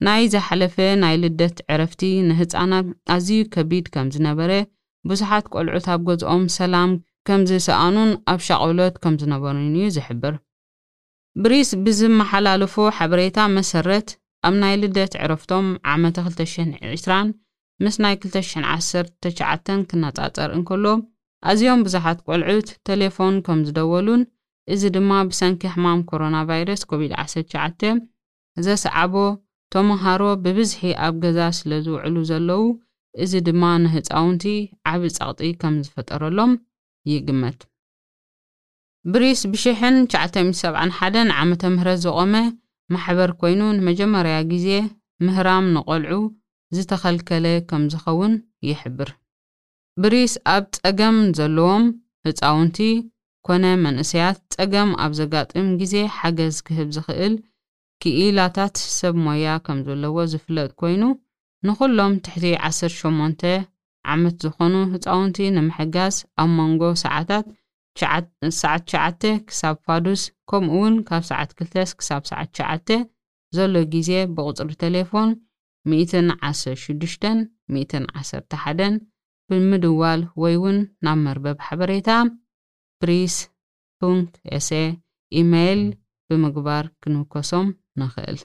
[0.08, 4.52] ናይ ዝሓለፈ ናይ ልደት ዕረፍቲ ንህፃናት ኣዝዩ ከቢድ ከም ዝነበረ
[5.10, 6.92] ብዙሓት ቆልዑት ኣብ ገዝኦም ሰላም
[7.28, 10.34] ከም ዝሰኣኑን ኣብ ሻቕብሎት ከም ዝነበሩን እዩ ዝሕብር
[11.44, 14.10] ብሪስ ብዝመሓላለፎ ሓበሬታ መሰረት
[14.48, 17.32] ኣብ ናይ ልደት ዕረፍቶም ዓመተ 2020
[17.84, 20.86] ምስ ናይ 2019 ክነጻጸር እንከሎ
[21.52, 24.22] ኣዝዮም ብዙሓት ቆልዑት ቴሌፎን ከም ዝደወሉን
[24.74, 27.90] እዚ ድማ ብሰንኪ ሕማም ኮሮና ቫይረስ ኮቪድ-19
[28.68, 29.14] ዘሰዓቦ
[29.76, 32.62] ተምሃሮ ብብዝሒ ኣብ ገዛ ስለ ዝውዕሉ ዘለው
[33.22, 34.44] እዚ ድማ ንህፃውንቲ
[34.92, 36.52] ዓብ ፀቕጢ ከም ዝፈጠረሎም
[37.12, 37.60] ይግመት
[39.14, 42.34] ብሪስ ብሽሕን 971 ዓመተ ምህረት ዝቆመ
[42.94, 44.68] ማሕበር ኮይኑ ንመጀመርያ ግዜ
[45.26, 46.16] ምህራም ንቆልዑ
[46.76, 48.34] ዝተኸልከለ ከም ዝኸውን
[48.70, 49.10] ይሕብር
[50.04, 51.86] ብሪስ ኣብ ጸገም ዘለዎም
[52.28, 52.78] ህፃውንቲ
[53.48, 57.34] ኮነ መንእሰያት ጸገም ኣብ ዘጋጥም ግዜ ሓገዝ ክህብ ዝኽእል
[58.04, 61.02] ክኢላታት ሰብ ሞያ ከም ዘለዎ ዝፍለጥ ኮይኑ
[61.68, 63.52] ንኹሎም ትሕቲ 18
[64.14, 67.46] ዓመት ዝኾኑ ህፃውንቲ ንምሕጋዝ ኣብ መንጎ ሰዓታት
[68.62, 72.98] ሰዓት 9 ክሳብ ፋዱስ ከምኡ እውን ካብ ሰዓት 2 ክሳብ ሰዓት 9
[73.58, 75.30] ዘሎ ግዜ ብቁፅሪ ቴሌፎን
[75.96, 77.34] 116
[77.80, 79.00] 111
[79.52, 82.10] ብምድዋል ወይ እውን ናብ መርበብ ሓበሬታ
[83.02, 83.36] ፕሪስ
[84.02, 84.70] ፑንክ ኤሴ
[85.40, 85.84] ኢሜይል
[86.28, 87.68] ብምግባር ክንውከሶም
[88.02, 88.40] ንኽእል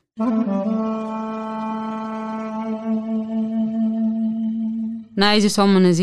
[5.20, 6.00] ናይዚ ሰሙን እዚ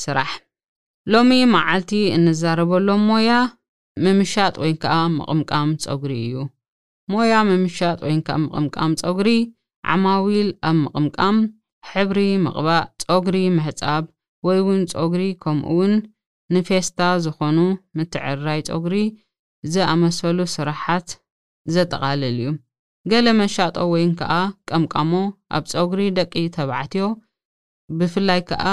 [0.00, 0.30] ስራሕ
[1.12, 3.30] ሎሚ መዓልቲ እንዛረበሎም ሞያ
[4.04, 6.36] ምምሻጥ ወይን ከኣ ምቕምቃም ጾጉሪ እዩ
[7.12, 9.30] ሞያ ምምሻጥ ወይንከኣ ምቕምቃም ጾጉሪ
[9.92, 11.36] ዓማዊል ኣብ ምቕምቃም
[11.92, 14.02] ሕብሪ ምቕባእ ጾግሪ ምሕጻብ
[14.48, 15.94] ወይ እውን ጾጉሪ ከምኡ ውን
[16.56, 17.58] ንፌስታ ዝኾኑ
[18.00, 18.94] ምትዕርራይ ጾጉሪ
[19.76, 21.08] ዝኣመሰሉ ስራሓት
[21.76, 22.50] ዘጠቓለል እዩ
[23.12, 24.32] ገሌ መሻጦ ወይን ከኣ
[24.70, 25.12] ቀምቃሞ
[25.56, 27.08] ኣብ ጾጉሪ ደቂ ተባዕትዮ
[27.98, 28.64] ብፍላይ ከዓ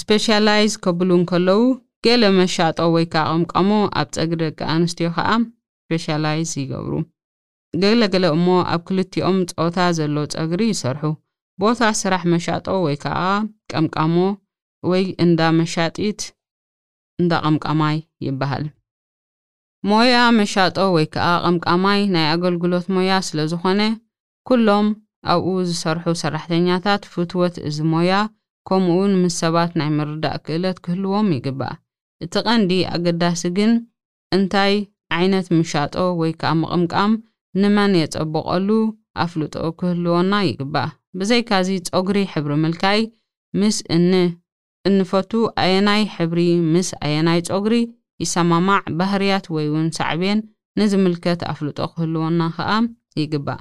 [0.00, 1.60] ስፔሻላይዝ ከብሉ እንከለዉ
[2.04, 5.28] ገለ መሻጦ ወይ ከዓ ቀምቃሞ ኣብ ፀግሪ ደቂ ኣንስትዮ ከዓ
[5.84, 6.94] ስፔሻላይዝ ይገብሩ
[7.82, 11.02] ገለገለ እሞ ኣብ ክልቲኦም ፆታ ዘሎ ፀግሪ ይሰርሑ
[11.62, 13.18] ቦታ ስራሕ መሻጦ ወይ ከዓ
[13.72, 14.16] ቀምቃሞ
[14.90, 16.20] ወይ እንዳ መሻጢት
[17.22, 18.64] እንዳ ቐምቃማይ ይበሃል
[19.90, 23.80] ሞያ መሻጦ ወይ ከዓ ቐምቃማይ ናይ ኣገልግሎት ሞያ ስለ ዝኾነ
[24.48, 24.86] ኩሎም
[25.32, 28.12] ኣብኡ ዝሰርሑ ሰራሕተኛታት ፍትወት እዚ ሞያ
[28.68, 31.76] ከምኡውን ምስ ሰባት ናይ ምርዳእ ክእለት ክህልዎም ይግባእ
[32.24, 33.72] እቲ ቐንዲ ኣገዳሲ ግን
[34.36, 34.74] እንታይ
[35.16, 37.12] ዓይነት ምሻጦ ወይ ከዓ ምቕምቃም
[37.60, 38.68] ንመን የፀበቐሉ
[39.24, 43.00] ኣፍልጦ ክህልወና ይግባእ ብዘይካዚ ፀጉሪ ሕብሪ ምልካይ
[43.60, 44.12] ምስ እኒ
[44.88, 46.40] እንፈቱ ኣየናይ ሕብሪ
[46.72, 47.74] ምስ ኣየናይ ፀጉሪ
[48.22, 50.38] ይሰማማዕ ባህርያት ወይ እውን ሳዕብን
[50.80, 52.70] ንዝምልከት ኣፍልጦ ክህልወና ከዓ
[53.22, 53.60] ይግባእ።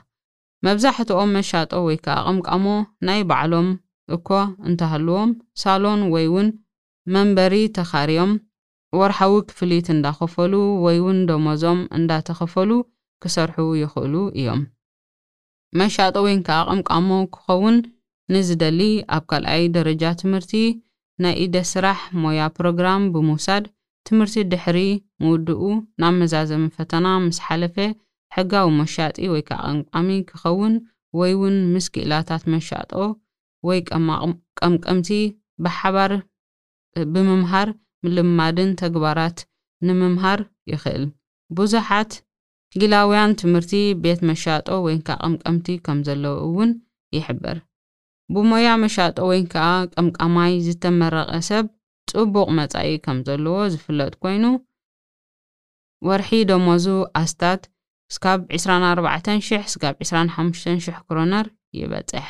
[0.65, 2.65] መብዛሕትኦም መሻጦ ወይ ከዓ ቐምቃሞ
[3.07, 3.67] ናይ ባዕሎም
[4.15, 4.27] እኳ
[4.69, 5.29] እንተሃልዎም
[5.61, 6.47] ሳሎን ወይ እውን
[7.13, 8.31] መንበሪ ተኻርዮም
[8.99, 10.53] ወርሓዊ ክፍሊት እንዳኸፈሉ
[10.85, 12.71] ወይ እውን ደመዞም እንዳተኸፈሉ
[13.23, 14.61] ክሰርሑ ይኽእሉ እዮም
[15.79, 17.77] መሻጦ ወይ ከዓ ቐምቃሞ ክኸውን
[18.33, 18.81] ንዝደሊ
[19.15, 20.53] ኣብ ካልኣይ ደረጃ ትምህርቲ
[21.23, 23.65] ናይ ኢደ ስራሕ ሞያ ፕሮግራም ብምውሳድ
[24.07, 24.79] ትምህርቲ ድሕሪ
[25.23, 25.61] ምውድኡ
[26.01, 27.77] ናብ መዛዘሚ ፈተና ምስ ሓለፈ
[28.35, 30.73] ሕጋዊ መሻጢ ወይ ከዓ ቀምቃሚ ክኸውን
[31.19, 32.91] ወይ እውን ምስ ክእላታት መሻጦ
[33.67, 35.09] ወይ ቀምቀምቲ
[35.63, 36.11] ብሓባር
[37.13, 37.69] ብምምሃር
[38.03, 39.37] ምልማድን ተግባራት
[39.85, 40.39] ንምምሃር
[40.71, 41.03] ይኽእል።
[41.57, 42.11] ብዙሓት
[42.81, 46.71] ግላውያን ትምህርቲ ቤት መሻጦ ወይ ከዓ ቀምቀምቲ ከም ዘለዉ እውን
[47.17, 47.57] ይሕብር።
[48.35, 51.65] ብሞያ መሻጦ ወይ ከዓ ቀምቃማይ ዝተመረቐ ሰብ
[52.11, 54.45] ፅቡቕ መፃኢ ከም ዘለዎ ዝፍለጥ ኮይኑ
[56.07, 56.85] ወርሒ ደመዙ
[57.21, 57.61] ኣስታት
[58.07, 61.45] ብ 24,00 -25,00 ክሮነር
[61.77, 62.25] ይበጽሕ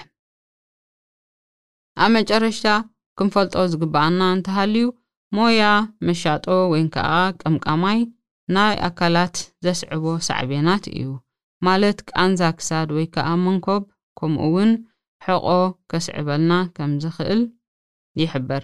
[2.04, 2.68] ኣብ መጨረሽታ
[3.20, 4.86] ክንፈልጦ ዝግባአና እንተሃልዩ
[5.36, 5.62] ሞያ
[6.08, 7.12] መሻጦ ወይን ከዓ
[7.44, 8.00] ቀምቃማይ
[8.56, 9.36] ናይ ኣካላት
[9.66, 11.06] ዘስዕቦ ሳዕቤናት እዩ
[11.68, 13.84] ማለት ቃንዛ ክሳድ ወይ ከዓ መንከብ
[14.18, 14.72] ከምኡ እውን
[15.28, 15.48] ሕቆ
[15.92, 17.42] ከስዕበልና ከም ዝኽእል
[18.24, 18.63] ይሕበር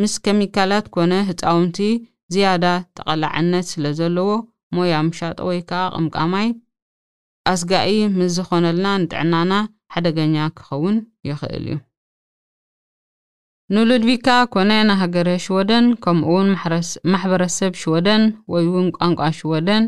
[0.00, 1.78] ምስ ኬሚካላት ኮነ ህጻውንቲ
[2.34, 4.30] ዝያዳ ተቐላዕነት ስለ ዘለዎ
[4.76, 6.48] ሞያምሻጦ ወይ ከዓ ቅምቃማይ
[7.52, 9.52] ኣስጋኢ ምስ ዝኾነልና ንጥዕናና
[9.94, 10.96] ሓደገኛ ክኸውን
[11.28, 11.76] ይኽእል እዩ
[13.74, 16.48] ንሉድቪካ ኮነ ናሃገረ ሽወደን ከምኡውን
[17.12, 19.84] ማሕበረሰብ ሽወደን ወይ እውን ቋንቋ ሽወደን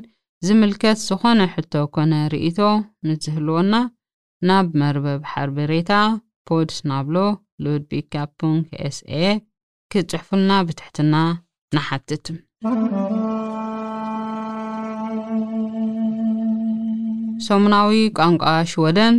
[0.47, 2.59] ዝምልከት ዝኾነ ሕቶ ኮነ ርእቶ
[3.09, 3.73] ምስ ዝህልዎና
[4.49, 5.93] ናብ መርበብ ሓርበሬታ
[6.51, 7.17] ፖድስ ናብሎ
[7.67, 9.23] ሉድቪካ ፑንኪ ስኤ
[9.93, 11.15] ክጽሕፉና ብትሕትና
[11.77, 12.27] ናሓትት
[17.45, 19.15] ሰሙናዊ ቋንቋ ሽወደን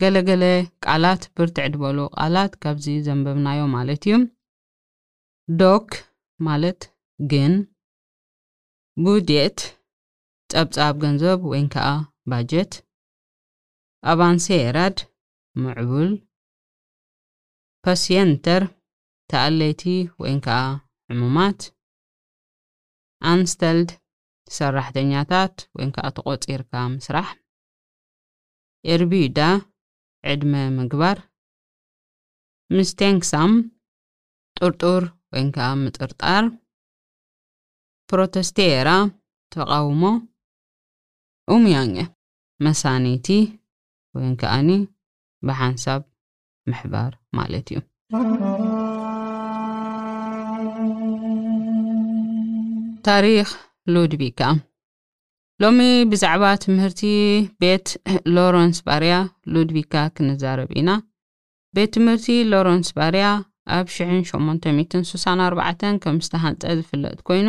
[0.00, 0.42] ገለገለ
[0.84, 4.16] ቃላት ብርትዕ ድበሉ ቃላት ካብዚ ዘንበብናዮ ማለት እዩ
[5.60, 5.88] ዶክ
[6.46, 6.80] ማለት
[7.32, 7.52] ግን
[9.04, 9.58] ቡድት
[10.52, 11.88] ጸብጻብ ገንዘብ ወይን ከዓ
[12.32, 12.72] ባጀት
[14.12, 14.46] ኣቫንሴ
[15.62, 16.10] ምዕቡል
[17.84, 18.62] ፓስየንተር
[19.30, 19.82] ተኣለይቲ
[20.22, 20.60] ወይን ከዓ
[21.10, 21.60] ሕሙማት
[23.32, 23.90] ኣንስተልድ
[24.56, 27.28] ሰራሕተኛታት ወይ ከዓ ተቆፂርካ ምስራሕ
[28.92, 29.38] ኤርቢዳ
[30.30, 31.18] ዕድመ ምግባር
[32.76, 33.52] ምስ ቴንክሳም
[34.58, 36.44] ጥርጡር ወይ ከዓ ምጥርጣር
[38.12, 38.88] ፕሮቴስቴራ
[39.54, 40.02] ተቃውሞ
[41.54, 41.94] ኡምያኘ
[42.66, 43.26] መሳኒቲ
[44.16, 44.70] ወይ ከዓኒ
[45.48, 46.02] ብሓንሳብ
[46.70, 47.78] ምሕባር ማለት እዩ
[53.08, 53.48] ታሪክ
[53.94, 54.40] ሉድቪካ
[55.62, 55.78] ሎሚ
[56.10, 57.00] ብዛዕባ ትምህርቲ
[57.62, 57.88] ቤት
[58.36, 59.14] ሎረንስ ባርያ
[59.54, 60.90] ሉድቪካ ክንዛረብ ኢና
[61.76, 63.26] ቤት ትምህርቲ ሎረንስ ባርያ
[63.76, 67.48] ኣብ 1864 ከም ዝተሃንፀ ዝፍለጥ ኮይኑ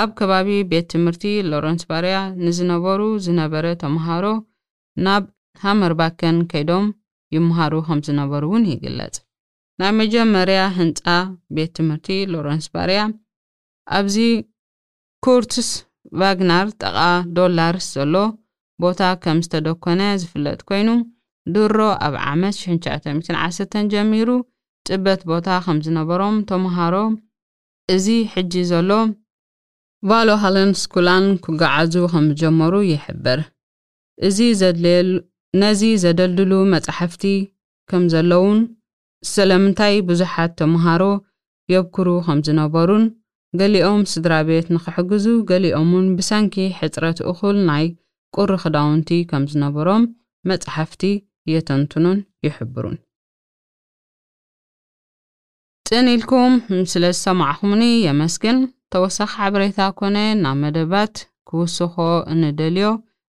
[0.00, 4.24] ኣብ ከባቢ ቤት ትምህርቲ ሎረንስ ባርያ ንዝነበሩ ዝነበረ ተምሃሮ
[5.06, 5.24] ናብ
[5.64, 6.86] ሃመርባከን ከይዶም
[7.36, 9.16] ይምሃሩ ከም ዝነበሩ እውን ይግለጽ
[9.80, 11.04] ናይ መጀመርያ ህንፃ
[11.56, 13.00] ቤት ትምህርቲ ሎረንስ ባርያ
[13.98, 14.16] ኣብዚ
[15.26, 15.68] ኩርትስ
[16.20, 16.96] ቫግናር ጥቓ
[17.36, 18.14] ዶላርስ ዘሎ
[18.82, 20.88] ቦታ ከም ዝተደኮነ ዝፍለጥ ኮይኑ
[21.54, 24.28] ድሮ ኣብ ዓመት 1910 ጀሚሩ
[24.88, 26.94] ጭበት ቦታ ከም ዝነበሮም ተምሃሮ
[27.94, 28.90] እዚ ሕጂ ዘሎ
[30.42, 33.40] ሃለን ስኩላን ክገዓዙ ከም ዝጀመሩ ይሕብር
[34.28, 34.38] እዚ
[35.60, 37.24] ነዚ ዘደልድሉ መጻሕፍቲ
[37.90, 38.58] ከም ዘለውን
[39.34, 41.02] ስለምንታይ ብዙሓት ተምሃሮ
[41.72, 43.04] የብክሩ ከም ዝነበሩን
[43.60, 47.86] ገሊኦም ስድራ ቤት ንኽሕግዙ ገሊኦምን ብሳንኪ ሕፅረት እኹል ናይ
[48.36, 50.02] ቁሪ ኽዳውንቲ ከም ዝነበሮም
[50.48, 51.02] መጻሓፍቲ
[51.52, 52.96] የተንትኑን ይሕብሩን
[55.88, 56.54] ጥን ኢልኩም
[56.92, 58.58] ስለ ዝሰማዕኹምኒ የመስግን
[58.94, 61.14] ተወሳኺ ሓበሬታ ኮነ ናብ መደባት
[61.50, 61.96] ክውስኾ
[62.34, 62.88] እንደልዮ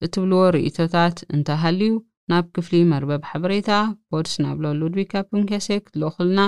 [0.05, 1.91] እትብልዎ ርእቶታት እንተሃልዩ
[2.31, 3.69] ናብ ክፍሊ መርበብ ሓበሬታ
[4.11, 6.39] ፖድስ ናብሎ ሉድቢካፑንኬሴ ክትልእኹልና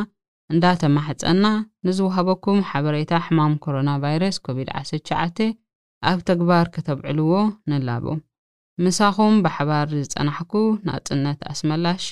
[0.53, 1.45] እንዳተማሕፀና
[1.88, 5.39] ንዝውሃበኩም ሓበሬታ ሕማም ኮሮና ቫይረስ ኮቪድ-19
[6.10, 7.31] ኣብ ተግባር ከተብዕልዎ
[7.71, 8.05] ንላቦ
[8.86, 10.53] ምሳኹም ብሓባር ዝጸናሕኩ
[10.88, 12.03] ናጽነት ኣስመላሽ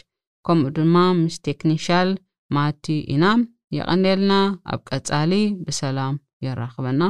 [0.47, 2.09] ከምኡ ድማ ምስ ቴክኒሻል
[2.55, 3.25] ማቲ ኢና
[3.77, 4.33] የቐንየልና
[4.73, 5.31] ኣብ ቀጻሊ
[5.67, 6.17] ብሰላም
[6.47, 7.01] የራኽበና